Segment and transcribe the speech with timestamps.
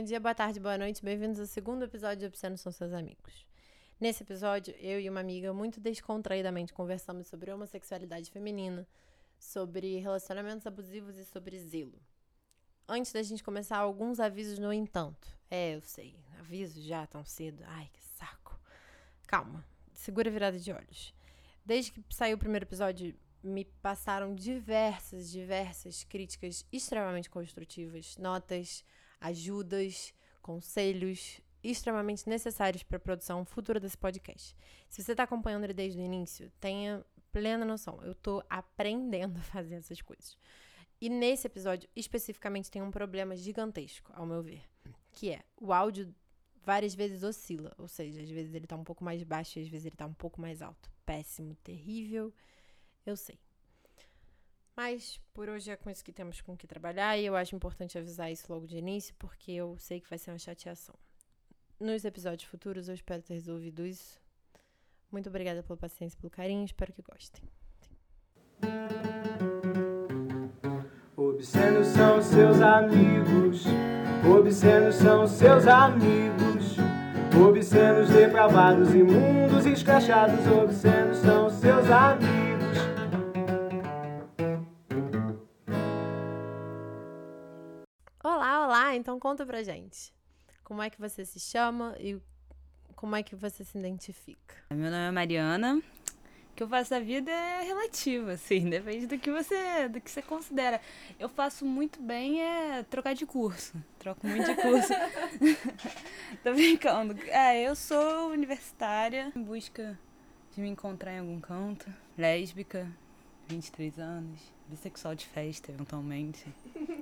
[0.00, 1.04] Bom dia, boa tarde, boa noite.
[1.04, 3.46] Bem-vindos ao segundo episódio de Obscenos São Seus Amigos.
[4.00, 8.88] Nesse episódio, eu e uma amiga muito descontraídamente conversamos sobre homossexualidade feminina,
[9.38, 12.00] sobre relacionamentos abusivos e sobre zelo.
[12.88, 15.28] Antes da gente começar, alguns avisos no entanto.
[15.50, 17.62] É, eu sei, avisos já tão cedo.
[17.66, 18.58] Ai, que saco.
[19.26, 19.62] Calma,
[19.92, 21.12] segura a virada de olhos.
[21.62, 28.82] Desde que saiu o primeiro episódio, me passaram diversas, diversas críticas extremamente construtivas, notas,
[29.20, 34.56] ajudas, conselhos extremamente necessários para a produção futura desse podcast.
[34.88, 38.00] Se você está acompanhando ele desde o início, tenha plena noção.
[38.02, 40.36] Eu estou aprendendo a fazer essas coisas.
[41.00, 44.62] E nesse episódio, especificamente, tem um problema gigantesco, ao meu ver,
[45.12, 46.14] que é o áudio
[46.62, 49.86] várias vezes oscila, ou seja, às vezes ele tá um pouco mais baixo às vezes
[49.86, 50.90] ele tá um pouco mais alto.
[51.06, 52.32] Péssimo, terrível,
[53.06, 53.38] eu sei.
[54.82, 57.98] Mas por hoje é com isso que temos com que trabalhar e eu acho importante
[57.98, 60.94] avisar isso logo de início, porque eu sei que vai ser uma chateação.
[61.78, 64.18] Nos episódios futuros eu espero ter resolvido isso.
[65.12, 67.42] Muito obrigada pela paciência e pelo carinho, espero que gostem.
[71.14, 73.66] Obscenos são seus amigos,
[74.34, 76.76] obscenos são seus amigos,
[77.38, 82.39] obscenos depravados, imundos, escrachados, obscenos são seus amigos.
[89.00, 90.12] Então conta pra gente.
[90.62, 92.20] Como é que você se chama e
[92.94, 94.54] como é que você se identifica?
[94.70, 95.78] Meu nome é Mariana.
[95.78, 100.10] O que eu faço da vida é relativo, assim, depende do que você, do que
[100.10, 100.82] você considera.
[101.18, 103.72] Eu faço muito bem é trocar de curso.
[103.98, 104.92] Troco muito de curso.
[106.44, 107.16] Tô brincando.
[107.28, 109.98] É, eu sou universitária em busca
[110.54, 111.90] de me encontrar em algum canto.
[112.18, 112.86] Lésbica,
[113.48, 116.44] 23 anos, bissexual de festa, eventualmente.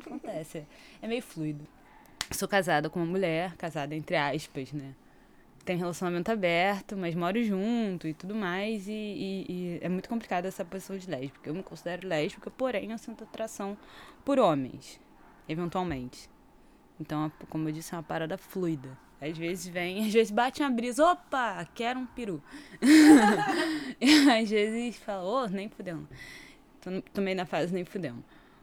[0.07, 0.65] Acontece.
[1.03, 1.67] É meio fluido.
[2.31, 4.95] Sou casada com uma mulher, casada entre aspas, né?
[5.65, 8.87] Tem relacionamento aberto, mas moro junto e tudo mais.
[8.87, 11.51] E, e, e é muito complicado essa posição de lésbica.
[11.51, 13.77] Eu me considero lésbica, porém eu sinto atração
[14.25, 15.01] por homens,
[15.49, 16.29] eventualmente.
[17.01, 18.97] Então, como eu disse, é uma parada fluida.
[19.21, 22.43] Às vezes vem, às vezes bate uma brisa, opa, quero um peru.
[24.41, 26.07] às vezes fala, ô, oh, nem fudeu.
[27.13, 28.15] Tomei na fase, nem fudeu.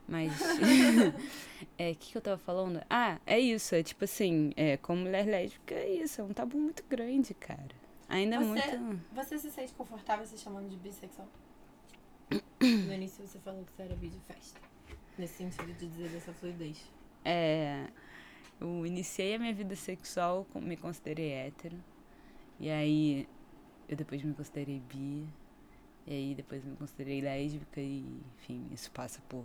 [0.08, 0.32] Mas.
[1.76, 2.80] é, o que, que eu tava falando?
[2.88, 3.74] Ah, é isso.
[3.74, 6.20] É tipo assim, é, como mulher lésbica, é isso.
[6.20, 7.74] É um tabu muito grande, cara.
[8.08, 9.04] Ainda você, é muito.
[9.14, 11.28] Você se sente confortável se chamando de bissexual?
[12.60, 14.60] No início você falou que você era vídeo festa.
[15.18, 16.80] Nesse sentido de dizer dessa fluidez.
[17.24, 17.88] É.
[18.60, 21.76] Eu iniciei a minha vida sexual, me considerei hétero.
[22.58, 23.28] E aí
[23.88, 25.26] eu depois me considerei bi.
[26.06, 29.44] E aí depois me considerei lésbica e, enfim, isso passa por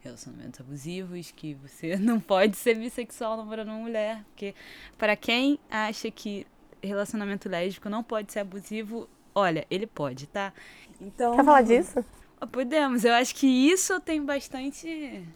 [0.00, 4.54] relacionamentos abusivos, que você não pode ser bissexual namorando uma mulher, porque
[4.96, 6.46] para quem acha que
[6.82, 10.52] relacionamento lésbico não pode ser abusivo, olha, ele pode, tá?
[11.00, 12.04] Então, Quer falar disso?
[12.52, 13.04] Podemos.
[13.04, 15.26] Eu acho que isso tem bastante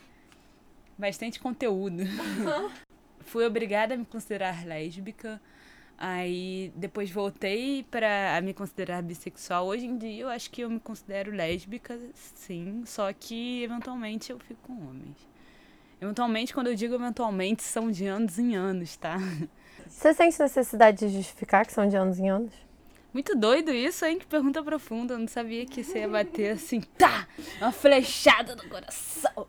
[0.99, 2.03] bastante conteúdo.
[3.21, 5.41] Fui obrigada a me considerar lésbica
[6.03, 9.67] Aí depois voltei para me considerar bissexual.
[9.67, 14.39] Hoje em dia eu acho que eu me considero lésbica, sim, só que eventualmente eu
[14.39, 15.29] fico com homens.
[16.01, 19.19] Eventualmente, quando eu digo eventualmente, são de anos em anos, tá?
[19.87, 22.55] Você sente necessidade de justificar que são de anos em anos?
[23.13, 24.19] Muito doido isso, hein?
[24.19, 25.15] Que pergunta profunda.
[25.15, 27.29] Eu não sabia que você ia bater assim, tá!
[27.59, 29.47] Uma flechada no coração.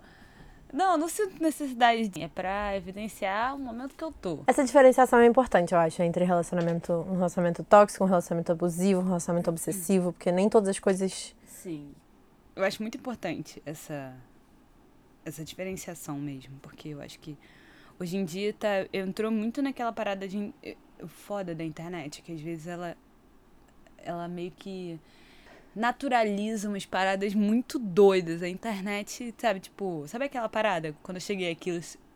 [0.74, 2.12] Não, não sinto necessidade.
[2.22, 4.40] É pra evidenciar o momento que eu tô.
[4.48, 9.06] Essa diferenciação é importante, eu acho, entre relacionamento, um relacionamento tóxico, um relacionamento abusivo, um
[9.06, 11.36] relacionamento obsessivo, porque nem todas as coisas.
[11.46, 11.94] Sim.
[12.56, 14.14] Eu acho muito importante essa,
[15.26, 17.38] essa diferenciação mesmo, porque eu acho que
[18.00, 20.54] hoje em dia tá, entrou muito naquela parada de
[21.08, 22.96] foda da internet, que às vezes ela
[24.04, 25.00] ela meio que
[25.76, 28.44] naturaliza umas paradas muito doidas.
[28.44, 30.96] A internet, sabe, tipo, sabe aquela parada?
[31.02, 31.70] Quando eu cheguei aqui,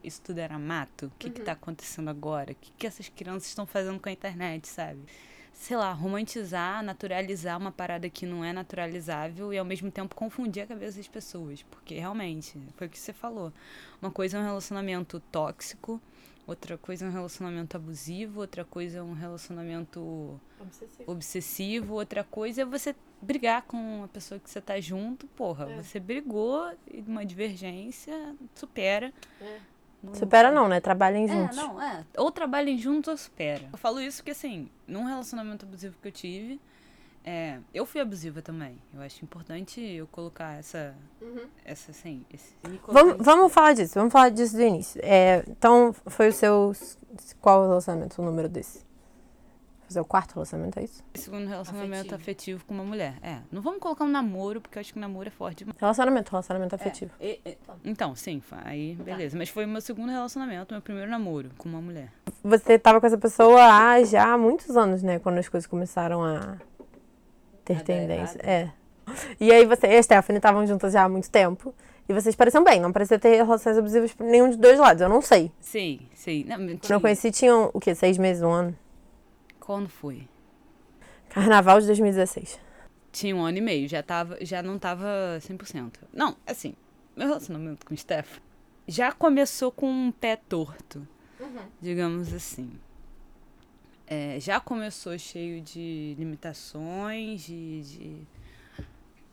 [0.03, 1.07] isso tudo era mato?
[1.07, 1.33] O que, uhum.
[1.33, 2.51] que tá acontecendo agora?
[2.51, 4.99] O que, que essas crianças estão fazendo com a internet, sabe?
[5.53, 10.63] Sei lá, romantizar, naturalizar uma parada que não é naturalizável e ao mesmo tempo confundir
[10.63, 11.63] a cabeça das pessoas.
[11.63, 13.53] Porque realmente, foi o que você falou.
[14.01, 16.01] Uma coisa é um relacionamento tóxico
[16.47, 22.61] outra coisa é um relacionamento abusivo, outra coisa é um relacionamento obsessivo, obsessivo outra coisa
[22.61, 25.81] é você brigar com a pessoa que você tá junto, porra, é.
[25.81, 26.71] você brigou,
[27.07, 29.11] uma divergência, supera.
[29.41, 29.59] É.
[30.13, 30.79] supera não, né?
[30.79, 31.57] Trabalhem juntos.
[31.57, 32.05] É, não, é.
[32.17, 33.67] Ou trabalhem juntos ou supera.
[33.71, 36.61] Eu falo isso porque, assim, num relacionamento abusivo que eu tive,
[37.25, 38.77] é, eu fui abusiva também.
[38.93, 40.93] Eu acho importante eu colocar essa.
[41.19, 41.47] Uhum.
[41.65, 42.23] Essa, assim.
[42.31, 42.55] Esse...
[42.87, 45.01] Vamos, vamos falar disso, vamos falar disso do início.
[45.03, 46.71] É, então, foi o seu
[47.41, 48.85] Qual o relacionamento, o número desse?
[49.87, 51.03] Fazer o quarto relacionamento, é isso?
[51.15, 52.15] Segundo relacionamento Afetivo.
[52.15, 52.65] afetivo.
[52.65, 53.17] com uma mulher.
[53.23, 53.39] É.
[53.51, 55.79] Não vamos colocar um namoro, porque eu acho que namoro é forte demais.
[55.79, 57.11] Relacionamento, relacionamento afetivo.
[57.19, 57.57] É, é, é.
[57.83, 59.35] Então, sim, aí beleza.
[59.35, 62.11] Mas foi o meu segundo relacionamento, meu primeiro namoro com uma mulher.
[62.43, 65.17] Você tava com essa pessoa há já há muitos anos, né?
[65.17, 66.57] Quando as coisas começaram a
[67.65, 68.39] ter A dar tendência.
[68.43, 68.69] É.
[69.39, 71.73] E aí você e a Stephanie estavam juntas já há muito tempo.
[72.07, 75.01] E vocês pareciam bem, não parecia ter relações abusivas por nenhum dos dois lados.
[75.01, 75.51] Eu não sei.
[75.59, 76.45] Sim, sim.
[76.45, 76.99] Não, sim.
[76.99, 77.95] conheci, tinham o quê?
[77.95, 78.77] Seis meses, um ano?
[79.59, 80.27] Quando foi?
[81.29, 82.59] Carnaval de 2016.
[83.11, 85.93] Tinha um ano e meio, já, tava, já não tava 100%.
[86.13, 86.75] Não, assim,
[87.15, 88.39] meu relacionamento com o Steph
[88.87, 91.07] já começou com um pé torto,
[91.81, 92.71] digamos assim.
[94.07, 97.81] É, já começou cheio de limitações, de.
[97.81, 98.27] de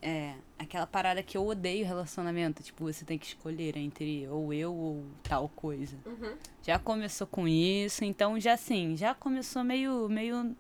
[0.01, 4.75] é, aquela parada que eu odeio relacionamento, tipo, você tem que escolher entre ou eu
[4.75, 5.97] ou tal coisa.
[6.63, 10.57] Já começou com isso, então já assim, já começou meio, meio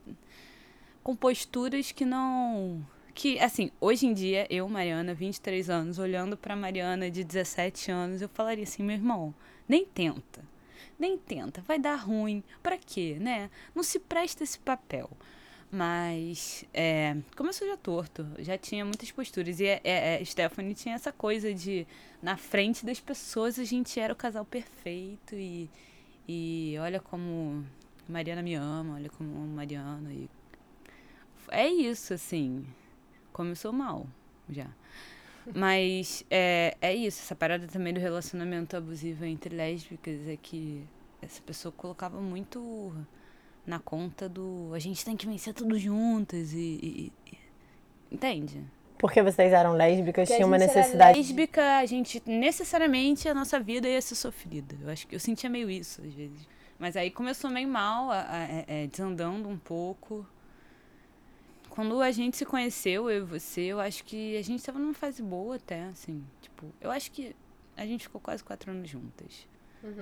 [1.02, 2.84] com posturas que não.
[3.14, 8.22] Que, assim, hoje em dia, eu, Mariana, 23 anos, olhando pra Mariana de 17 anos,
[8.22, 9.34] eu falaria assim: meu irmão,
[9.68, 10.51] nem tenta.
[11.02, 12.44] Nem tenta, vai dar ruim.
[12.62, 13.50] Pra quê, né?
[13.74, 15.10] Não se presta esse papel.
[15.68, 19.58] Mas, é, começou já torto, já tinha muitas posturas.
[19.58, 21.88] E é, é, é, Stephanie tinha essa coisa de,
[22.22, 25.34] na frente das pessoas, a gente era o casal perfeito.
[25.34, 25.68] E,
[26.28, 27.66] e olha como
[28.08, 30.12] Mariana me ama, olha como Mariana.
[30.12, 30.30] E
[31.48, 32.64] é isso, assim.
[33.32, 34.06] Começou mal,
[34.48, 34.70] já.
[35.54, 40.84] Mas é, é isso, essa parada também do relacionamento abusivo entre lésbicas é que
[41.20, 42.92] essa pessoa colocava muito
[43.66, 46.58] na conta do a gente tem que vencer tudo juntas e.
[46.58, 47.38] e- e-
[48.10, 48.62] entende?
[48.98, 51.18] Porque vocês eram lésbicas, a tinha uma necessidade.
[51.18, 54.76] Lésbica, a gente necessariamente a nossa vida ia ser sofrida.
[54.80, 56.46] Eu acho que eu sentia meio isso às vezes.
[56.78, 60.24] Mas aí começou meio mal, a- a- é, é, desandando um pouco.
[61.72, 64.92] Quando a gente se conheceu, eu e você, eu acho que a gente tava numa
[64.92, 66.22] fase boa até, assim.
[66.42, 67.34] Tipo, eu acho que
[67.74, 69.48] a gente ficou quase quatro anos juntas.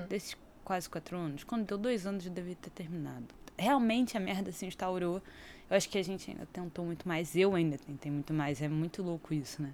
[0.08, 3.32] Desses quase quatro anos, quando deu dois anos já devia ter terminado.
[3.56, 5.22] Realmente a merda se instaurou.
[5.70, 7.36] Eu acho que a gente ainda tentou muito mais.
[7.36, 8.60] Eu ainda tentei muito mais.
[8.60, 9.72] É muito louco isso, né?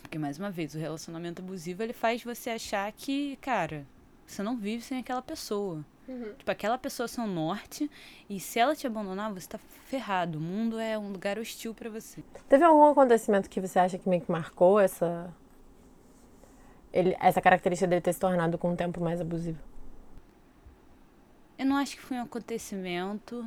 [0.00, 3.86] Porque, mais uma vez, o relacionamento abusivo ele faz você achar que, cara,
[4.26, 5.84] você não vive sem aquela pessoa.
[6.38, 7.90] Tipo, aquela pessoa é seu norte.
[8.28, 10.38] E se ela te abandonar, você tá ferrado.
[10.38, 12.22] O mundo é um lugar hostil pra você.
[12.48, 15.32] Teve algum acontecimento que você acha que meio que marcou essa.
[16.92, 19.58] Ele, essa característica dele ter se tornado com o tempo mais abusivo?
[21.56, 23.46] Eu não acho que foi um acontecimento,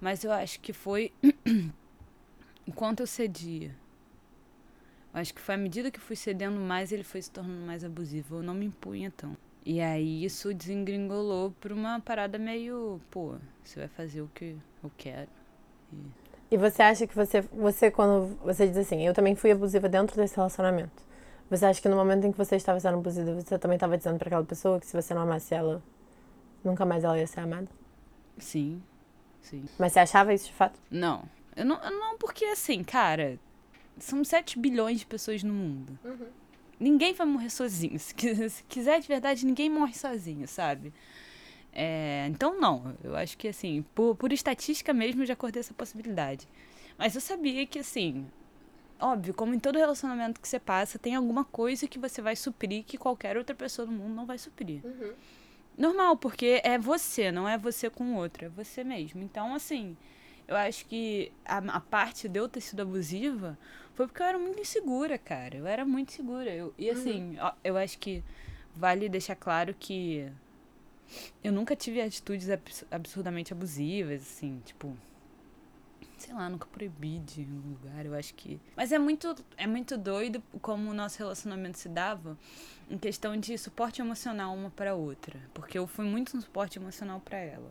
[0.00, 1.12] mas eu acho que foi
[2.66, 3.74] enquanto eu cedia.
[5.12, 7.82] Eu acho que foi à medida que fui cedendo mais, ele foi se tornando mais
[7.82, 8.36] abusivo.
[8.36, 9.36] Eu não me impunha tão.
[9.66, 13.34] E aí isso desengringolou pra uma parada meio, pô,
[13.64, 15.28] você vai fazer o que eu quero.
[16.48, 20.14] E você acha que você, você quando você diz assim, eu também fui abusiva dentro
[20.14, 21.02] desse relacionamento.
[21.50, 24.16] Você acha que no momento em que você estava sendo abusiva, você também estava dizendo
[24.18, 25.82] para aquela pessoa que se você não amasse ela,
[26.62, 27.66] nunca mais ela ia ser amada?
[28.38, 28.80] Sim,
[29.40, 29.64] sim.
[29.76, 30.78] Mas você achava isso de fato?
[30.88, 31.24] Não.
[31.56, 33.36] Eu não, eu não porque assim, cara,
[33.98, 35.98] são 7 bilhões de pessoas no mundo.
[36.78, 37.98] Ninguém vai morrer sozinho.
[37.98, 40.92] Se qui- se quiser de verdade, ninguém morre sozinho, sabe?
[41.72, 42.94] É, então, não.
[43.02, 46.46] Eu acho que, assim, por, por estatística mesmo, eu já acordei essa possibilidade.
[46.98, 48.26] Mas eu sabia que, assim,
[48.98, 52.84] óbvio, como em todo relacionamento que você passa, tem alguma coisa que você vai suprir
[52.84, 54.80] que qualquer outra pessoa no mundo não vai suprir.
[55.76, 59.22] Normal, porque é você, não é você com o outro, é você mesmo.
[59.22, 59.94] Então, assim,
[60.48, 63.58] eu acho que a, a parte de eu ter sido abusiva
[63.94, 65.56] foi porque eu era muito insegura, cara.
[65.56, 66.50] Eu era muito insegura.
[66.50, 68.22] Eu, e assim, ó, eu acho que
[68.74, 70.30] vale deixar claro que
[71.42, 74.96] eu nunca tive atitudes abs- absurdamente abusivas, assim, tipo.
[76.18, 78.58] Sei lá, nunca proibi de um lugar, eu acho que.
[78.74, 82.38] Mas é muito, é muito doido como o nosso relacionamento se dava
[82.90, 85.38] em questão de suporte emocional uma para outra.
[85.52, 87.70] Porque eu fui muito um suporte emocional para ela.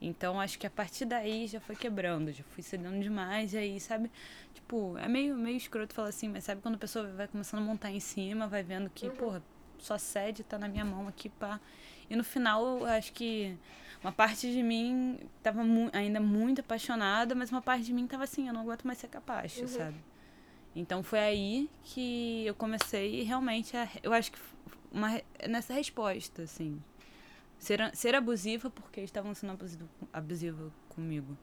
[0.00, 3.78] Então acho que a partir daí já foi quebrando, já fui cedendo demais, e aí,
[3.78, 4.10] sabe,
[4.54, 7.64] tipo, é meio, meio escroto falar assim, mas sabe quando a pessoa vai começando a
[7.64, 9.42] montar em cima, vai vendo que, porra,
[9.78, 11.60] sua sede tá na minha mão aqui, pá.
[12.08, 13.56] E no final, eu acho que
[14.02, 18.24] uma parte de mim tava mu ainda muito apaixonada, mas uma parte de mim tava
[18.24, 19.96] assim, eu não aguento mais ser capacho, sabe?
[20.74, 23.88] Então foi aí que eu comecei realmente a.
[24.02, 24.38] Eu acho que
[24.90, 26.82] uma, nessa resposta, assim.
[27.60, 31.36] Ser, ser abusiva porque estavam sendo abusivo, abusiva comigo.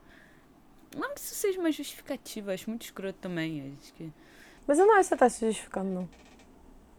[0.96, 3.78] Não que isso seja uma justificativa, acho muito escroto também.
[3.80, 4.12] Acho que.
[4.66, 6.10] Mas eu não acho que você tá se justificando, não.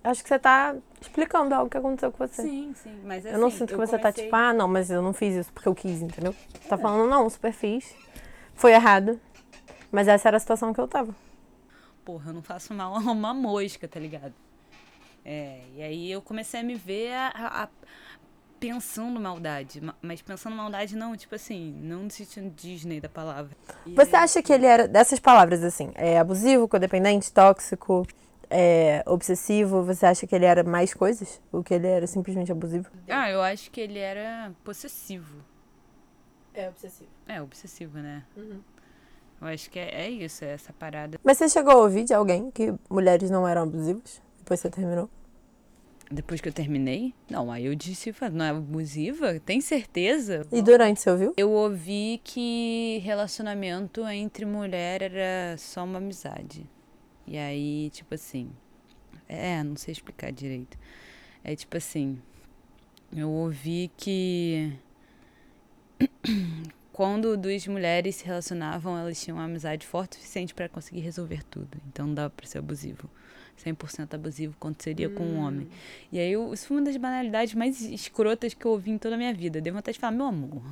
[0.05, 2.43] Acho que você tá explicando algo que aconteceu com você.
[2.43, 3.01] Sim, sim.
[3.05, 5.35] Mas assim, eu não sinto que você tá tipo, ah, não, mas eu não fiz
[5.35, 6.33] isso porque eu quis, entendeu?
[6.69, 6.79] Tá é.
[6.79, 7.95] falando, não, super fiz.
[8.55, 9.21] Foi errado.
[9.91, 11.13] Mas essa era a situação que eu tava.
[12.05, 14.35] Porra, eu não faço mal a uma mosca, tá ligado?
[15.25, 17.69] É, e aí eu comecei a me ver a, a,
[18.59, 19.81] pensando maldade.
[20.03, 23.57] Mas pensando maldade não, tipo assim, não no sentido Disney da palavra.
[23.87, 28.07] E Você acha que ele era, dessas palavras assim, é abusivo, codependente, tóxico,
[28.51, 29.83] é, obsessivo?
[29.85, 31.41] Você acha que ele era mais coisas?
[31.53, 32.91] Ou que ele era simplesmente abusivo?
[33.09, 35.45] Ah, eu acho que ele era possessivo.
[36.55, 37.11] É obsessivo.
[37.27, 38.25] É, obsessivo, né?
[38.37, 38.61] Uhum.
[39.41, 41.19] Eu acho que é, é isso, é essa parada.
[41.23, 44.21] Mas você chegou a ouvir de alguém que mulheres não eram abusivas?
[44.39, 45.09] Depois você terminou?
[46.11, 47.15] Depois que eu terminei?
[47.31, 49.39] Não, aí eu disse, não é abusiva?
[49.41, 50.47] Tem certeza?
[50.51, 51.35] E durante você ouviu?
[51.37, 56.67] Eu ouvi que relacionamento entre mulher era só uma amizade.
[57.27, 58.51] E aí, tipo assim.
[59.29, 60.79] É, não sei explicar direito.
[61.45, 62.19] É tipo assim.
[63.15, 64.73] Eu ouvi que.
[66.91, 71.45] Quando duas mulheres se relacionavam, elas tinham uma amizade forte o suficiente para conseguir resolver
[71.45, 71.79] tudo.
[71.87, 73.09] Então não dava pra ser abusivo.
[73.65, 75.15] 100% abusivo quanto seria hum.
[75.15, 75.69] com um homem.
[76.13, 79.15] E aí, eu, isso foi uma das banalidades mais escrotas que eu ouvi em toda
[79.15, 79.61] a minha vida.
[79.61, 80.63] Dei vontade de falar, meu amor,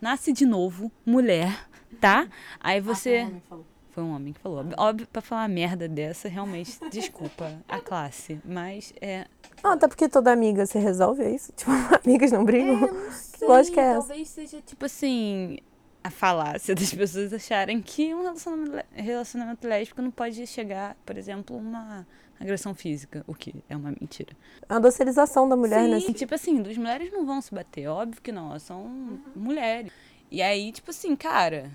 [0.00, 1.68] nasce de novo, mulher,
[2.00, 2.28] tá?
[2.60, 3.28] Aí ah, você...
[3.50, 3.56] Ah,
[3.92, 4.64] foi um homem que falou.
[4.78, 8.40] Óbvio, pra falar uma merda dessa, realmente, desculpa a classe.
[8.42, 9.26] Mas é.
[9.62, 11.52] Ah, até porque toda amiga se resolve, é isso?
[11.56, 11.70] Tipo,
[12.02, 12.88] amigas não brigam?
[12.88, 13.38] É, não sei.
[13.38, 14.08] Que lógica é essa?
[14.08, 15.58] Talvez seja, tipo assim,
[16.02, 21.56] a falácia das pessoas acharem que um relacionamento, relacionamento lésbico não pode chegar, por exemplo,
[21.56, 22.06] uma
[22.40, 24.36] agressão física, o que é uma mentira.
[24.68, 26.00] A docilização da mulher, né?
[26.00, 26.14] Sim, né?
[26.14, 29.20] tipo assim, duas mulheres não vão se bater, óbvio que não, elas são uhum.
[29.36, 29.92] mulheres.
[30.30, 31.70] E aí, tipo assim, cara,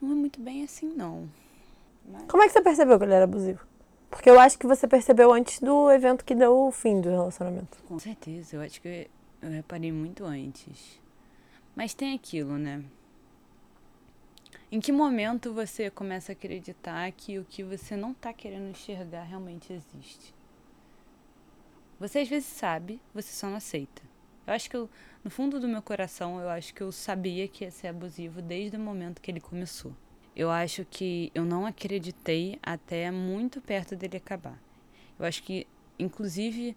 [0.00, 1.28] não é muito bem assim, não.
[2.10, 2.24] Mas...
[2.26, 3.60] Como é que você percebeu que ele era abusivo?
[4.10, 7.76] Porque eu acho que você percebeu antes do evento que deu o fim do relacionamento.
[7.88, 9.10] Com certeza, eu acho que
[9.42, 11.00] eu reparei muito antes.
[11.74, 12.84] Mas tem aquilo, né?
[14.70, 19.22] Em que momento você começa a acreditar que o que você não está querendo enxergar
[19.22, 20.34] realmente existe?
[21.98, 24.02] Você às vezes sabe, você só não aceita.
[24.46, 24.90] Eu acho que eu,
[25.22, 28.76] no fundo do meu coração, eu acho que eu sabia que ia ser abusivo desde
[28.76, 29.94] o momento que ele começou.
[30.36, 34.58] Eu acho que eu não acreditei até muito perto dele acabar.
[35.18, 35.66] Eu acho que,
[35.98, 36.76] inclusive,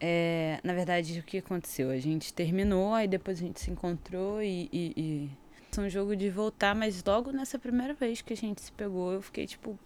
[0.00, 1.90] é, na verdade, o que aconteceu?
[1.90, 5.30] A gente terminou, aí depois a gente se encontrou e, e,
[5.76, 5.80] e...
[5.80, 9.20] um jogo de voltar, mas logo nessa primeira vez que a gente se pegou, eu
[9.20, 9.78] fiquei tipo.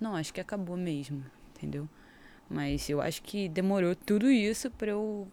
[0.00, 1.24] Não, acho que acabou mesmo,
[1.56, 1.88] entendeu?
[2.48, 5.26] Mas eu acho que demorou tudo isso para eu.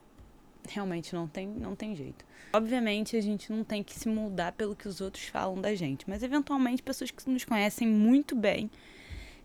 [0.68, 2.26] Realmente não tem, não tem jeito.
[2.54, 6.10] Obviamente a gente não tem que se moldar pelo que os outros falam da gente,
[6.10, 8.70] mas eventualmente pessoas que nos conhecem muito bem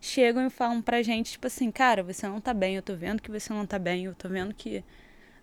[0.00, 3.20] chegam e falam pra gente, tipo assim, cara, você não tá bem, eu tô vendo
[3.22, 4.84] que você não tá bem, eu tô vendo que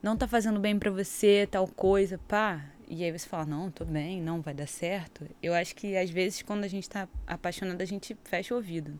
[0.01, 2.63] não tá fazendo bem para você, tal coisa, pá.
[2.87, 5.27] E aí você fala, não, tô bem, não, vai dar certo.
[5.41, 8.99] Eu acho que às vezes quando a gente tá apaixonado, a gente fecha o ouvido.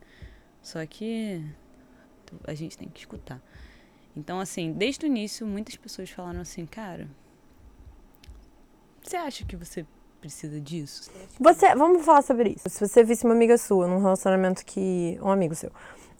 [0.62, 1.44] Só que
[2.46, 3.40] a gente tem que escutar.
[4.16, 7.08] Então, assim, desde o início, muitas pessoas falaram assim, cara,
[9.02, 9.84] você acha que você
[10.24, 11.10] precisa disso.
[11.38, 12.66] Você, vamos falar sobre isso.
[12.70, 15.18] Se você visse uma amiga sua num relacionamento que.
[15.20, 15.70] Um amigo seu.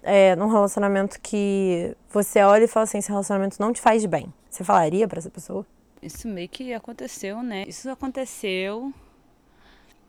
[0.03, 4.33] É, num relacionamento que você olha e fala assim, esse relacionamento não te faz bem.
[4.51, 5.67] Você falaria para essa pessoa?
[6.03, 7.65] Isso meio que aconteceu, né?
[7.67, 8.93] Isso aconteceu.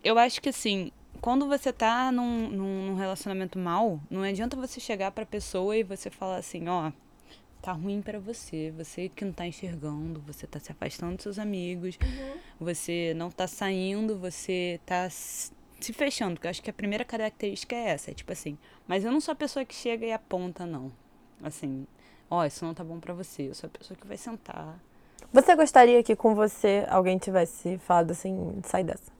[0.03, 5.11] Eu acho que assim, quando você tá num, num relacionamento mal, não adianta você chegar
[5.11, 6.91] pra pessoa e você falar assim, ó,
[7.65, 11.39] tá ruim para você, você que não tá enxergando, você tá se afastando dos seus
[11.39, 12.37] amigos, uhum.
[12.59, 15.51] você não tá saindo, você tá se
[15.91, 18.55] fechando, porque eu acho que a primeira característica é essa, é tipo assim,
[18.87, 20.91] mas eu não sou a pessoa que chega e aponta, não.
[21.41, 21.87] Assim,
[22.29, 24.79] ó, oh, isso não tá bom para você, eu sou a pessoa que vai sentar.
[25.33, 29.11] Você gostaria que com você alguém tivesse falado assim, sai dessa?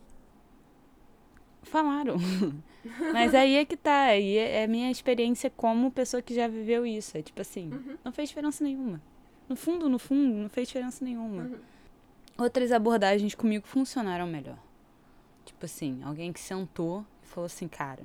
[1.66, 2.16] Falaram.
[3.12, 4.06] Mas aí é que tá.
[4.06, 7.18] Aí é, é minha experiência como pessoa que já viveu isso.
[7.18, 7.98] É tipo assim, uhum.
[8.04, 9.02] não fez diferença nenhuma.
[9.50, 11.44] No fundo, no fundo, não fez diferença nenhuma.
[11.44, 11.58] Uhum.
[12.38, 14.58] Outras abordagens comigo funcionaram melhor.
[15.46, 18.04] Tipo assim, alguém que sentou e falou assim, cara.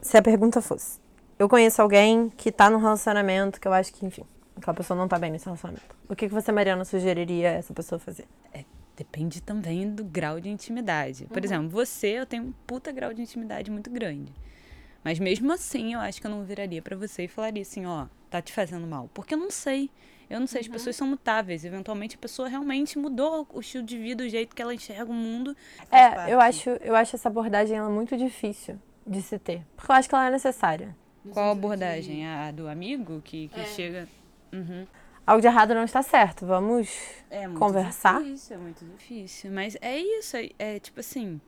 [0.00, 0.98] Se a pergunta fosse,
[1.38, 4.24] eu conheço alguém que tá num relacionamento que eu acho que, enfim,
[4.56, 5.94] aquela pessoa não tá bem nesse relacionamento.
[6.08, 8.26] O que, que você, Mariana, sugeriria essa pessoa fazer?
[8.52, 8.64] É
[9.00, 11.24] Depende também do grau de intimidade.
[11.24, 11.44] Por uhum.
[11.44, 14.30] exemplo, você, eu tenho um puta grau de intimidade muito grande.
[15.02, 18.08] Mas mesmo assim, eu acho que eu não viraria para você e falaria assim, ó,
[18.28, 19.08] tá te fazendo mal.
[19.14, 19.88] Porque eu não sei.
[20.28, 20.66] Eu não sei, uhum.
[20.66, 21.64] as pessoas são mutáveis.
[21.64, 25.14] Eventualmente a pessoa realmente mudou o estilo de vida, o jeito que ela enxerga o
[25.14, 25.56] mundo.
[25.90, 29.66] É, eu acho, eu acho essa abordagem ela muito difícil de se ter.
[29.76, 30.94] Porque eu acho que ela é necessária.
[31.32, 32.26] Qual abordagem?
[32.26, 33.64] A do amigo que, que É.
[33.64, 34.06] chega.
[34.52, 34.86] Uhum.
[35.30, 36.44] Algo de errado não está certo.
[36.44, 36.90] Vamos.
[37.30, 38.20] É muito Conversar?
[38.20, 39.52] difícil, é muito difícil.
[39.52, 41.40] Mas é isso, é, é tipo assim.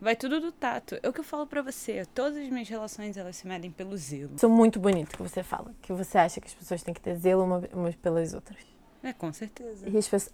[0.00, 0.98] Vai tudo do tato.
[1.00, 2.04] É o que eu falo pra você.
[2.12, 4.32] Todas as minhas relações, elas se medem pelo zelo.
[4.34, 5.72] Isso é muito bonito que você fala.
[5.80, 8.58] Que você acha que as pessoas têm que ter zelo uma- umas pelas outras.
[9.02, 9.84] É, com certeza.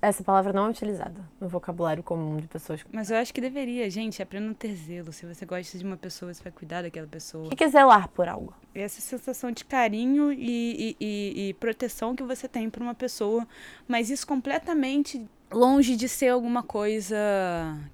[0.02, 2.84] Essa palavra não é utilizada no vocabulário comum de pessoas.
[2.92, 4.22] Mas eu acho que deveria, gente.
[4.22, 5.10] Aprenda a ter zelo.
[5.10, 7.46] Se você gosta de uma pessoa, você vai cuidar daquela pessoa.
[7.46, 8.52] O que é zelar por algo?
[8.74, 13.48] Essa sensação de carinho e, e, e- e proteção que você tem por uma pessoa,
[13.86, 17.16] mas isso completamente longe de ser alguma coisa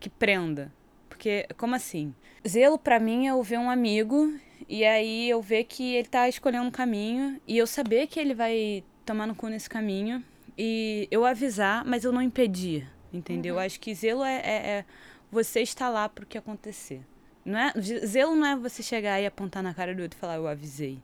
[0.01, 0.73] que prenda.
[1.09, 2.13] Porque, como assim?
[2.47, 4.35] Zelo pra mim é eu ver um amigo
[4.69, 8.35] e aí eu ver que ele tá escolhendo um caminho e eu saber que ele
[8.35, 10.23] vai tomar no cu nesse caminho
[10.57, 13.59] e eu avisar, mas eu não impedir, entendeu?
[13.59, 14.85] Acho que zelo é, é- é
[15.31, 17.03] você estar lá pro que acontecer.
[17.45, 17.73] Não é,
[18.07, 20.99] zelo não é você chegar e apontar na cara do outro e falar, eu avisei.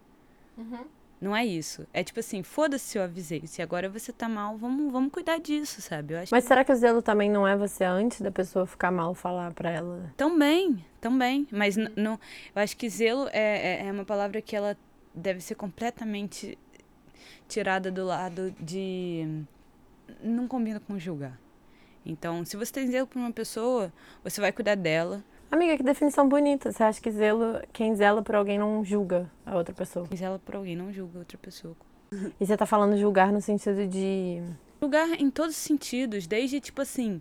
[1.21, 1.87] Não é isso.
[1.93, 3.43] É tipo assim, foda-se se eu avisei.
[3.47, 6.15] Se agora você tá mal, vamos, vamos cuidar disso, sabe?
[6.15, 8.91] Eu acho Mas será que o zelo também não é você antes da pessoa ficar
[8.91, 10.11] mal falar pra ela?
[10.17, 11.47] Também, também.
[11.53, 12.19] Mas n- não,
[12.55, 14.75] eu acho que zelo é, é, é uma palavra que ela
[15.15, 16.57] deve ser completamente
[17.51, 19.45] tirada do lado de.
[20.23, 21.39] Não combina com julgar.
[22.07, 23.93] Então, se você tem zelo por uma pessoa,
[24.25, 25.23] você vai cuidar dela.
[25.51, 26.71] Amiga, que definição bonita.
[26.71, 30.07] Você acha que zelo, quem zela por alguém não julga a outra pessoa?
[30.09, 31.77] Mas ela por alguém não julga outra pessoa.
[32.41, 34.43] E você tá falando julgar no sentido de.
[34.81, 37.21] Julgar em todos os sentidos, desde tipo assim.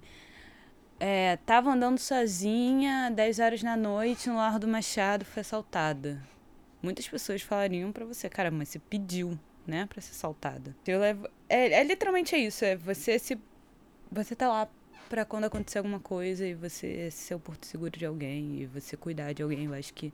[0.99, 6.21] É, tava andando sozinha, 10 horas da noite, no Largo do Machado, foi assaltada.
[6.81, 9.39] Muitas pessoas falariam pra você, cara, mas você pediu,
[9.69, 10.13] né, pra ser.
[10.87, 13.37] Eu levo- é, é literalmente é isso, é você se.
[14.11, 14.69] Você tá lá
[15.09, 18.97] pra quando acontecer alguma coisa e você ser o porto seguro de alguém e você
[18.97, 20.13] cuidar de alguém, eu acho que.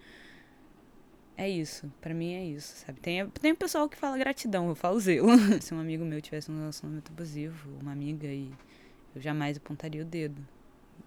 [1.37, 2.99] É isso, pra mim é isso, sabe?
[3.01, 5.27] Tem, tem pessoal que fala gratidão, eu falo zelo.
[5.61, 8.53] Se um amigo meu tivesse um relacionamento abusivo, uma amiga, e
[9.13, 10.41] eu jamais apontaria o dedo.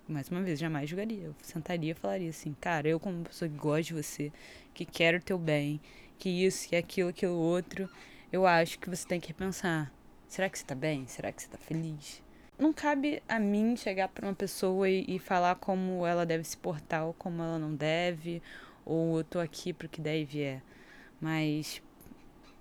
[0.07, 1.25] Mais uma vez, jamais julgaria.
[1.25, 4.31] Eu sentaria e falaria assim, cara, eu como pessoa que gosta de você,
[4.75, 5.81] que quero o teu bem,
[6.19, 7.89] que isso, que aquilo, aquilo outro,
[8.33, 9.91] eu acho que você tem que repensar.
[10.29, 11.07] Será que você tá bem?
[11.07, 12.23] Será que você tá feliz?
[12.59, 16.57] Não cabe a mim chegar pra uma pessoa e, e falar como ela deve se
[16.57, 18.43] portar ou como ela não deve,
[18.85, 20.61] ou eu tô aqui pro que deve é.
[21.21, 21.81] Mas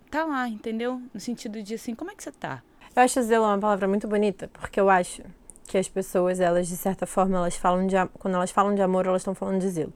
[0.09, 1.01] tá lá, entendeu?
[1.13, 2.63] No sentido de assim, como é que você tá?
[2.95, 5.23] Eu acho zelo uma palavra muito bonita, porque eu acho
[5.65, 9.05] que as pessoas, elas, de certa forma, elas falam de quando elas falam de amor,
[9.05, 9.93] elas estão falando de zelo.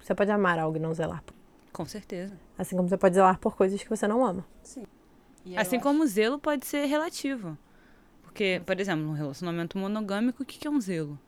[0.00, 1.22] Você pode amar algo e não zelar.
[1.72, 2.34] Com certeza.
[2.58, 4.44] Assim como você pode zelar por coisas que você não ama.
[5.56, 7.56] Assim como o zelo pode ser relativo.
[8.22, 11.18] Porque, por exemplo, no relacionamento monogâmico, o que que é um zelo?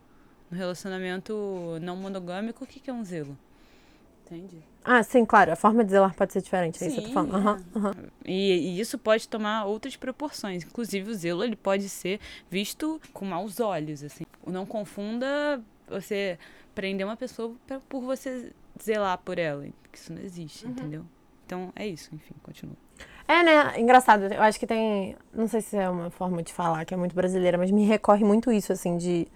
[0.51, 3.37] No relacionamento não monogâmico, o que que é um zelo?
[4.25, 4.63] Entende?
[4.83, 5.53] Ah, sim, claro.
[5.53, 6.83] A forma de zelar pode ser diferente.
[6.83, 7.35] É isso que eu tô Sim, falando.
[7.35, 7.95] Aham, aham.
[8.25, 10.63] E, e isso pode tomar outras proporções.
[10.65, 14.03] Inclusive, o zelo ele pode ser visto com maus olhos.
[14.03, 14.25] Assim.
[14.47, 16.39] Não confunda você
[16.75, 19.65] prender uma pessoa pra- por você zelar por ela.
[19.91, 21.05] que Isso não existe, entendeu?
[21.47, 22.15] Então, é isso.
[22.15, 22.77] Enfim, continua.
[23.27, 23.81] É, né?
[23.81, 24.25] Engraçado.
[24.25, 25.17] Eu acho que tem.
[25.33, 28.25] Não sei se é uma forma de falar que é muito brasileira, mas me recorre
[28.25, 29.27] muito isso, assim, de.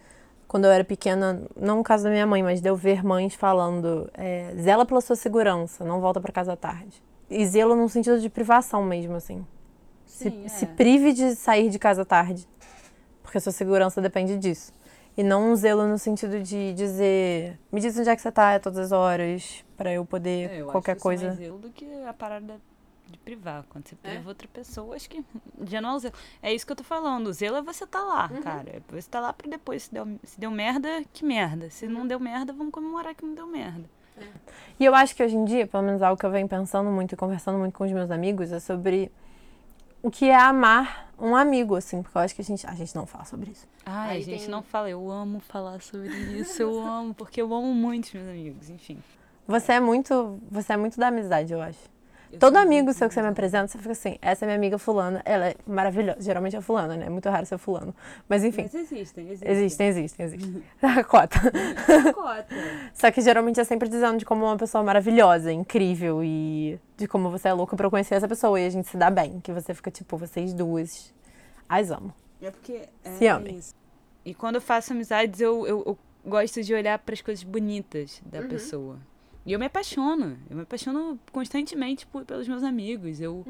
[0.47, 3.35] Quando eu era pequena, não no caso da minha mãe, mas de eu ver mães
[3.35, 7.03] falando: é, zela pela sua segurança, não volta pra casa tarde.
[7.31, 9.47] E zelo no sentido de privação mesmo, assim.
[10.07, 10.49] Se, Sim, é.
[10.49, 12.49] se prive de sair de casa tarde.
[13.23, 14.73] Porque a sua segurança depende disso.
[15.19, 18.55] E não um zelo no sentido de dizer: me diz onde é que você tá
[18.55, 21.27] a todas as horas, pra eu poder É, eu qualquer acho isso coisa.
[21.27, 22.61] mais zelo do que a parada
[23.11, 23.65] de privar.
[23.69, 25.25] Quando você priva outra pessoa, acho que
[25.65, 26.15] já não é o zelo.
[26.41, 27.27] É isso que eu tô falando.
[27.27, 28.71] O zelo é você tá lá, cara.
[28.77, 29.83] É Você tá lá pra depois.
[29.83, 31.69] Se deu, se deu merda, que merda.
[31.69, 33.91] Se não deu merda, vamos comemorar que não deu merda.
[34.79, 37.13] E eu acho que hoje em dia, pelo menos algo que eu venho pensando muito
[37.13, 39.11] e conversando muito com os meus amigos, é sobre
[40.03, 42.95] o que é amar um amigo, assim, porque eu acho que a gente, a gente
[42.95, 43.67] não fala sobre isso.
[43.85, 44.89] Ai, Aí a gente tem- não fala.
[44.89, 46.63] Eu amo falar sobre isso.
[46.63, 48.71] Eu amo, porque eu amo muito os meus amigos.
[48.71, 48.99] Enfim.
[49.47, 51.79] Você é muito, você é muito da amizade, eu acho.
[52.33, 54.79] Eu Todo amigo seu que você me apresenta, você fica assim, essa é minha amiga
[54.79, 56.21] fulana, ela é maravilhosa.
[56.21, 57.07] Geralmente é fulana, né?
[57.07, 57.95] É muito raro ser fulano.
[58.29, 59.51] Mas enfim, Mas existem, existem.
[59.51, 60.65] existem, existem, existem.
[60.83, 61.39] A cota.
[62.13, 62.55] Cota.
[62.93, 67.31] Só que geralmente é sempre dizendo de como uma pessoa maravilhosa, incrível e de como
[67.31, 69.41] você é louca pra eu conhecer essa pessoa e a gente se dá bem.
[69.41, 71.15] Que você fica tipo, vocês duas.
[71.69, 72.13] As amo.
[72.41, 72.89] É porque.
[73.05, 73.57] É Se amem.
[73.57, 73.75] isso.
[74.25, 78.21] E quando eu faço amizades, eu, eu, eu gosto de olhar para as coisas bonitas
[78.27, 78.99] da pessoa.
[79.49, 80.37] E eu me apaixono.
[80.51, 83.19] Eu me apaixono constantemente por, pelos meus amigos.
[83.19, 83.47] Eu,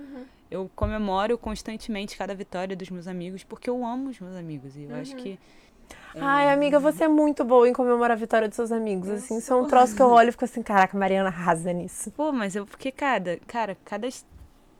[0.49, 4.77] eu comemoro constantemente cada vitória dos meus amigos, porque eu amo os meus amigos.
[4.77, 5.37] E eu acho que
[6.15, 9.09] Ai, amiga, você é muito boa em comemorar a vitória dos seus amigos.
[9.09, 11.73] Assim, isso é um troço que eu olho e fico assim, caraca, a Mariana arrasa
[11.73, 12.13] nisso.
[12.13, 14.09] Pô, mas eu porque cada, cara, cada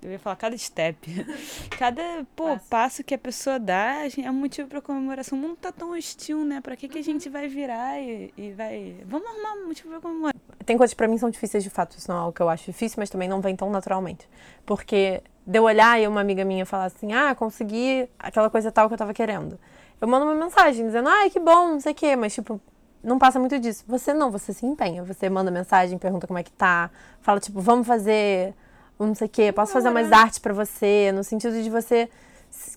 [0.03, 1.27] eu ia falar cada step.
[1.79, 2.03] Cada,
[2.35, 2.67] pô, Passo.
[2.69, 3.05] passo.
[3.05, 5.39] que a pessoa dá é um motivo pra comemoração.
[5.39, 6.61] O mundo tá tão hostil, né?
[6.61, 8.97] Pra que, que a gente vai virar e, e vai.
[9.07, 10.35] Vamos arrumar um motivo pra comemorar.
[10.65, 12.49] Tem coisas que pra mim são difíceis de fato, isso não é algo que eu
[12.49, 14.29] acho difícil, mas também não vem tão naturalmente.
[14.67, 18.87] Porque de eu olhar e uma amiga minha falar assim, ah, consegui aquela coisa tal
[18.89, 19.59] que eu tava querendo.
[20.01, 22.61] Eu mando uma mensagem dizendo, ai, que bom, não sei o quê, mas tipo,
[23.03, 23.83] não passa muito disso.
[23.89, 25.03] Você não, você se empenha.
[25.05, 26.91] Você manda mensagem, pergunta como é que tá,
[27.23, 28.55] fala tipo, vamos fazer
[28.99, 32.09] um não sei o quê, posso fazer umas artes pra você, no sentido de você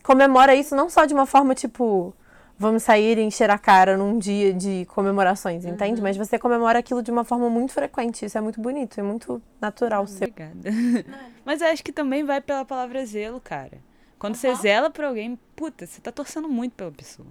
[0.04, 2.14] comemora isso não só de uma forma tipo,
[2.62, 6.00] vamos sair e encher a cara num dia de comemorações, entende?
[6.00, 8.24] Mas você comemora aquilo de uma forma muito frequente.
[8.24, 10.28] Isso é muito bonito, é muito natural seu.
[10.28, 10.70] Obrigada.
[11.44, 13.80] Mas eu acho que também vai pela palavra zelo, cara.
[14.20, 17.28] Quando você zela por alguém, puta, você tá torcendo muito pela pessoa.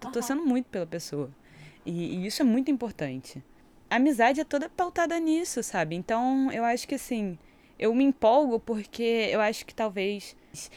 [0.00, 1.28] Tá torcendo muito pela pessoa.
[1.84, 3.44] E, e isso é muito importante.
[3.90, 5.94] A amizade é toda pautada nisso, sabe?
[5.94, 7.38] Então, eu acho que assim,
[7.80, 10.36] eu me empolgo porque eu acho que talvez.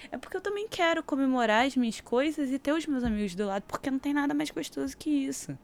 [0.09, 3.45] É porque eu também quero comemorar as minhas coisas e ter os meus amigos do
[3.45, 5.57] lado, porque não tem nada mais gostoso que isso.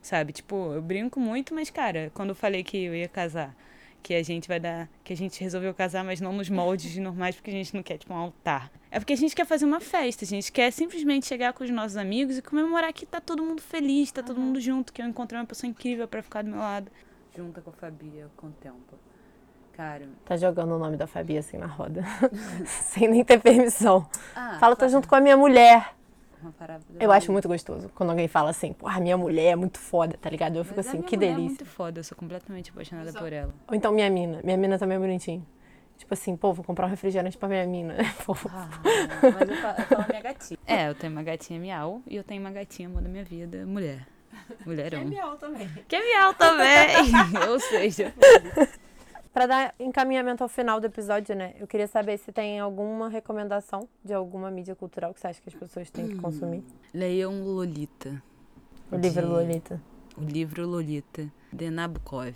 [0.00, 0.32] Sabe?
[0.32, 3.54] Tipo, eu brinco muito, mas, cara, quando eu falei que eu ia casar,
[4.02, 4.88] que a gente vai dar.
[5.04, 7.98] Que a gente resolveu casar, mas não nos moldes normais, porque a gente não quer,
[7.98, 8.72] tipo, um altar.
[8.90, 11.70] É porque a gente quer fazer uma festa, a gente quer simplesmente chegar com os
[11.70, 15.06] nossos amigos e comemorar que tá todo mundo feliz, tá todo mundo junto, que eu
[15.06, 16.90] encontrei uma pessoa incrível pra ficar do meu lado.
[17.36, 19.09] Junta com a Fabia, contempla.
[19.76, 20.06] Cara.
[20.24, 22.04] Tá jogando o nome da Fabi assim na roda.
[22.66, 24.06] Sem nem ter permissão.
[24.36, 25.94] Ah, Fala, tô junto com a minha mulher.
[26.42, 29.78] Uma parada Eu acho muito gostoso quando alguém fala assim, porra, minha mulher é muito
[29.78, 30.56] foda, tá ligado?
[30.56, 31.42] Eu fico Mas a assim, minha que É delícia.
[31.42, 33.52] muito foda, eu sou completamente apaixonada por ela.
[33.68, 34.40] Ou então minha mina.
[34.42, 35.42] Minha mina também é bonitinha.
[35.98, 37.94] Tipo assim, pô, vou comprar um refrigerante pra minha mina.
[38.24, 38.68] Pô, Ah,
[39.38, 40.58] mas eu falo, eu falo minha gatinha.
[40.66, 43.66] É, eu tenho uma gatinha miau e eu tenho uma gatinha amor da minha vida,
[43.66, 44.06] mulher.
[44.64, 45.04] Mulherão.
[45.04, 45.68] miau também.
[45.86, 46.88] Que é miau também.
[47.50, 48.14] Ou seja,
[49.40, 51.54] Pra dar encaminhamento ao final do episódio, né?
[51.58, 55.48] Eu queria saber se tem alguma recomendação de alguma mídia cultural que você acha que
[55.48, 56.62] as pessoas têm que consumir.
[56.92, 58.22] leiam Lolita.
[58.92, 59.82] O livro De- Lolita.
[60.14, 62.34] O livro Lolita, de Nabokov.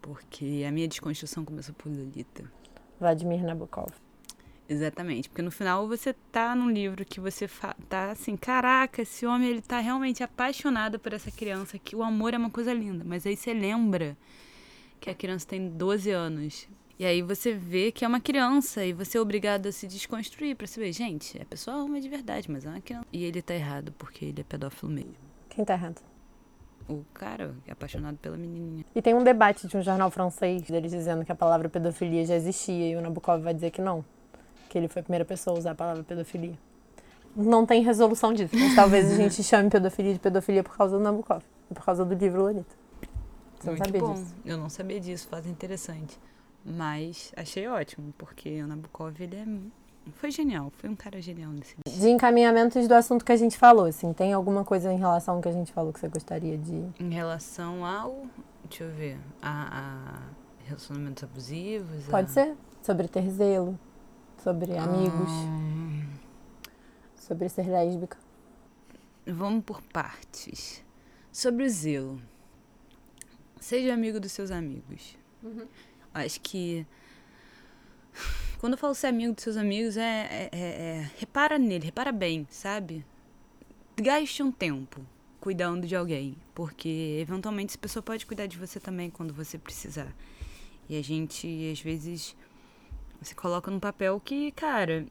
[0.00, 2.50] Porque a minha desconstrução começou por Lolita.
[2.98, 3.90] Vladimir Nabokov.
[4.66, 7.46] Exatamente, porque no final você tá num livro que você
[7.90, 12.32] tá assim, caraca, esse homem ele tá realmente apaixonado por essa criança, que o amor
[12.32, 14.16] é uma coisa linda, mas aí você lembra
[15.02, 16.68] que a criança tem 12 anos.
[16.96, 20.54] E aí você vê que é uma criança e você é obrigado a se desconstruir
[20.54, 23.04] pra saber, gente, a pessoa ama de verdade, mas é uma criança.
[23.12, 25.16] E ele tá errado porque ele é pedófilo mesmo.
[25.50, 26.00] Quem tá errado?
[26.88, 28.84] O cara é apaixonado pela menininha.
[28.94, 32.36] E tem um debate de um jornal francês deles dizendo que a palavra pedofilia já
[32.36, 34.04] existia e o Nabokov vai dizer que não.
[34.68, 36.56] Que ele foi a primeira pessoa a usar a palavra pedofilia.
[37.34, 41.02] Não tem resolução disso, mas talvez a gente chame pedofilia de pedofilia por causa do
[41.02, 41.42] Nabokov.
[41.74, 42.81] Por causa do livro Lolita.
[43.62, 44.14] Você não Muito sabia bom.
[44.14, 44.34] disso.
[44.44, 46.18] Eu não sabia disso, faz interessante.
[46.64, 49.46] Mas achei ótimo, porque o Nabokov, ele é...
[50.14, 53.84] Foi genial, foi um cara genial nesse De encaminhamentos do assunto que a gente falou,
[53.86, 56.74] assim, tem alguma coisa em relação ao que a gente falou que você gostaria de.
[56.98, 58.26] Em relação ao.
[58.68, 59.16] Deixa eu ver.
[59.40, 60.22] A, a
[60.66, 62.04] relacionamentos abusivos.
[62.06, 62.56] Pode a- ser?
[62.82, 63.78] Sobre ter zelo,
[64.42, 66.02] sobre amigos, Hum,
[67.14, 68.18] sobre ser lésbica.
[69.24, 70.82] vamos por partes.
[71.30, 72.20] Sobre o zelo.
[73.62, 75.16] Seja amigo dos seus amigos.
[76.12, 76.84] Acho que.
[78.58, 82.10] Quando eu falo ser amigo dos seus amigos, é, é- é- é- Repara nele, repara
[82.10, 83.06] bem, sabe?
[83.96, 85.00] Gaste um tempo
[85.40, 86.36] cuidando de alguém.
[86.52, 90.12] Porque, eventualmente, essa pessoa pode cuidar de você também quando você precisar.
[90.88, 92.36] E a gente, às vezes,
[93.22, 95.06] se coloca num papel que, cara.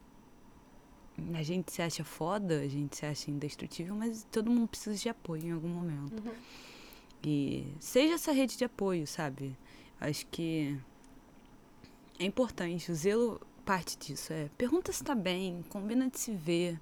[1.34, 5.08] A gente se acha foda, a gente se acha indestrutível, mas todo mundo precisa de
[5.08, 6.22] apoio em algum momento.
[7.24, 9.56] E seja essa rede de apoio, sabe?
[10.00, 10.76] Acho que
[12.18, 12.90] é importante.
[12.90, 14.32] O zelo parte disso.
[14.32, 16.80] É pergunta se tá bem, combina de se ver,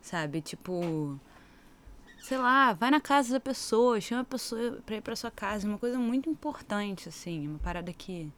[0.00, 0.40] sabe?
[0.40, 1.18] Tipo,
[2.22, 5.66] sei lá, vai na casa da pessoa, chama a pessoa pra ir pra sua casa.
[5.68, 7.46] Uma coisa muito importante, assim.
[7.48, 8.32] Uma parada que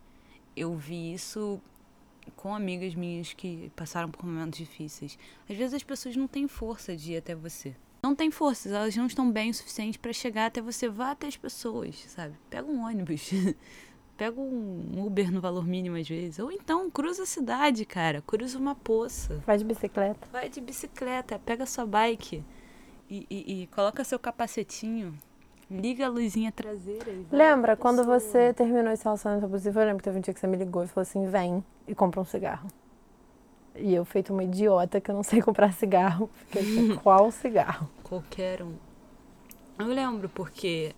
[0.57, 1.61] eu vi isso
[2.37, 5.19] com amigas minhas que passaram por momentos difíceis.
[5.49, 7.77] Às vezes as pessoas não têm força de ir até você.
[8.05, 10.91] Não têm forças, elas não estão bem o suficiente pra chegar até você.
[10.91, 12.35] Vá até as pessoas, sabe?
[12.51, 13.31] Pega um ônibus.
[14.15, 16.39] Pega um Uber no valor mínimo às vezes.
[16.39, 18.21] Ou então cruza a cidade, cara.
[18.27, 19.43] Cruza uma poça.
[19.47, 20.29] Vai de bicicleta.
[20.31, 22.45] Vai de bicicleta, pega sua bike
[23.09, 25.15] e, e- e coloca seu capacetinho.
[25.71, 27.11] Liga a luzinha traseira.
[27.11, 29.81] E Lembra quando você terminou esse relacionamento abusivo?
[29.81, 31.95] Eu lembro que teve um dia que você me ligou e falou assim: vem e
[31.95, 32.69] compra um cigarro.
[33.77, 37.91] E eu, feito uma idiota que eu não sei comprar cigarro, fiquei assim: qual cigarro?
[38.03, 38.75] Qualquer um.
[39.79, 40.95] Eu lembro, porque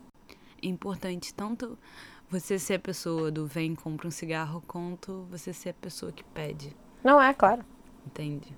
[0.63, 1.79] é importante tanto
[2.29, 6.25] você ser a pessoa do vem, compra um cigarro, quanto você ser a pessoa que
[6.25, 6.77] pede.
[7.03, 7.65] Não é, claro.
[8.05, 8.49] Entende?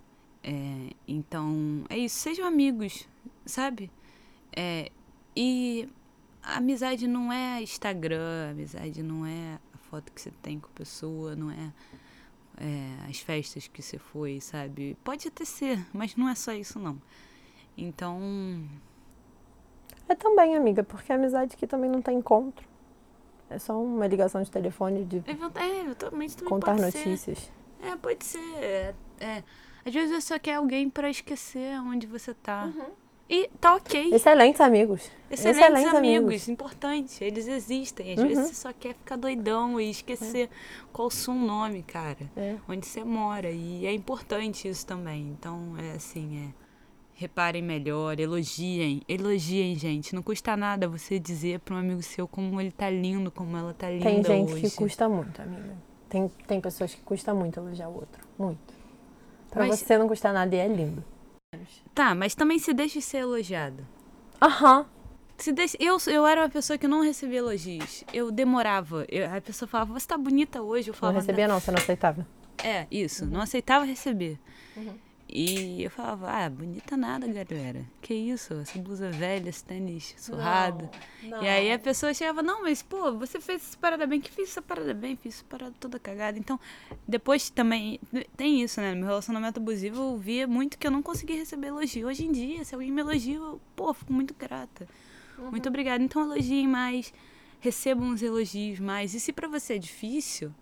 [0.42, 2.16] É, então, é isso.
[2.16, 3.06] Sejam amigos,
[3.44, 3.90] sabe?
[4.56, 4.90] É,
[5.36, 5.88] e
[6.42, 10.68] a amizade não é Instagram, a amizade não é a foto que você tem com
[10.68, 11.72] a pessoa, não é,
[12.60, 14.96] é as festas que você foi, sabe?
[15.04, 17.00] Pode até ser, mas não é só isso, não.
[17.76, 18.20] Então.
[20.08, 22.66] É também, amiga, porque a amizade aqui também não tem encontro.
[23.50, 27.38] É só uma ligação de telefone de É, eventualmente também contar pode notícias.
[27.38, 27.86] Ser.
[27.86, 28.54] É, pode ser.
[28.56, 29.44] É, é.
[29.84, 32.64] Às vezes você só quer alguém pra esquecer onde você tá.
[32.66, 32.90] Uhum.
[33.30, 34.14] E tá ok.
[34.14, 35.10] Excelentes amigos.
[35.30, 36.48] Excelentes, Excelentes amigos, amigos.
[36.48, 37.22] importante.
[37.22, 38.14] Eles existem.
[38.14, 38.28] Às Uhum.
[38.28, 40.48] vezes você só quer ficar doidão e esquecer
[40.92, 42.16] qual o seu nome, cara.
[42.34, 42.56] É.
[42.66, 43.50] Onde você mora.
[43.50, 45.28] E é importante isso também.
[45.38, 46.68] Então, é assim, é.
[47.14, 49.02] Reparem melhor, elogiem.
[49.08, 50.14] Elogiem, gente.
[50.14, 53.74] Não custa nada você dizer pra um amigo seu como ele tá lindo, como ela
[53.74, 54.62] tá linda Tem gente hoje.
[54.62, 55.76] que custa muito, amiga.
[56.08, 58.26] Tem, tem pessoas que custa muito elogiar o outro.
[58.38, 58.72] Muito.
[59.50, 61.04] Pra Mas- você não custar nada e é lindo.
[61.94, 63.86] Tá, mas também se deixe ser elogiado.
[64.40, 64.86] Aham.
[65.38, 65.76] Se deixe...
[65.80, 68.04] eu, eu era uma pessoa que não recebia elogios.
[68.12, 69.06] Eu demorava.
[69.08, 70.88] Eu- a pessoa falava, você tá bonita hoje.
[70.90, 72.26] Eu Não falava, recebia, não, você não aceitava.
[72.62, 73.24] É, isso.
[73.24, 74.38] Não aceitava receber.
[74.76, 74.98] Uhum.
[75.30, 77.84] E eu falava, ah, bonita nada, galera.
[78.00, 78.54] Que isso?
[78.54, 80.88] Essa blusa velha, esse tênis surrado.
[81.22, 84.48] E aí a pessoa chegava, não, mas pô, você fez essa parada bem, que fiz
[84.48, 86.38] essa parada bem, fiz essa parada toda cagada.
[86.38, 86.58] Então,
[87.06, 88.00] depois também
[88.38, 88.92] tem isso, né?
[88.92, 92.08] No meu relacionamento abusivo eu via muito que eu não conseguia receber elogio.
[92.08, 94.88] Hoje em dia, se alguém me elogia, eu, pô, fico muito grata.
[95.36, 96.02] Muito obrigada.
[96.02, 97.12] Então elogiem mais,
[97.60, 99.12] recebam os elogios mais.
[99.12, 100.54] E se pra você é difícil,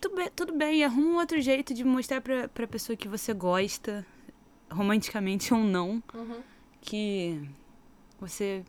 [0.00, 3.34] tudo bem, tudo bem, arruma um outro jeito de mostrar pra, pra pessoa que você
[3.34, 4.04] gosta,
[4.70, 6.02] romanticamente ou não,
[6.80, 7.40] que
[8.18, 8.64] você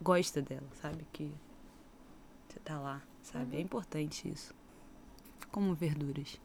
[0.00, 1.06] gosta dela, sabe?
[1.12, 1.32] Que
[2.48, 3.56] você tá lá, sabe?
[3.56, 4.54] É importante isso.
[5.50, 6.38] Como verduras.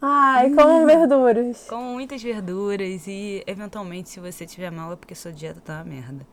[0.00, 1.66] Ai, como verduras.
[1.68, 5.84] Como muitas verduras e, eventualmente, se você tiver mal é porque sua dieta tá uma
[5.84, 6.26] merda.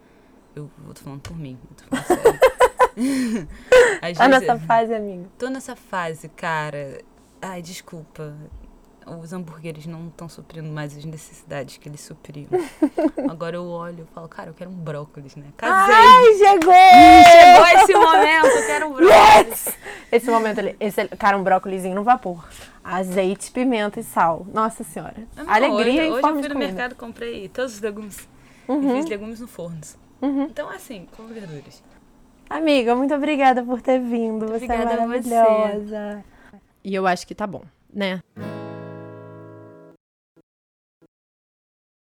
[0.55, 2.39] Eu vou tô falando por mim, eu tô falando sério.
[4.01, 5.25] Às Tá nessa fase, amiga.
[5.37, 6.99] Tô nessa fase, cara.
[7.41, 8.33] Ai, desculpa.
[9.21, 12.49] Os hambúrgueres não estão suprindo mais as necessidades que eles supriam.
[13.29, 15.45] Agora eu olho e falo, cara, eu quero um brócolis, né?
[15.55, 15.93] Casei!
[15.93, 16.73] Ai, chegou!
[16.73, 19.65] Chegou esse momento, eu quero um brócolis.
[19.67, 19.77] Yes!
[20.11, 22.47] Esse momento ali, esse, cara, um brócolizinho no vapor.
[22.83, 24.47] Azeite, pimenta e sal.
[24.51, 25.27] Nossa senhora.
[25.35, 28.27] Não, Alegria hoje, em hoje forma eu fui no mercado comprei todos os legumes.
[28.67, 28.97] Uhum.
[28.97, 29.81] E fiz legumes no forno.
[30.21, 31.83] Então, assim, como verduras.
[32.49, 34.45] Amiga, muito obrigada por ter vindo.
[34.47, 35.29] Você Obrigada é a você.
[35.29, 36.23] maravilhosa.
[36.83, 38.21] E eu acho que tá bom, né?